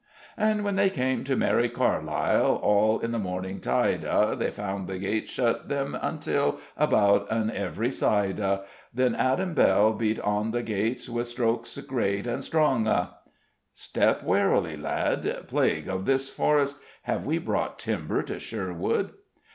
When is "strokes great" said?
11.27-12.25